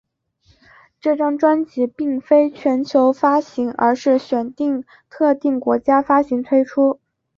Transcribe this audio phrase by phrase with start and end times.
[0.99, 6.99] 这张专辑并非全球发行而是选定特定国家发行推出。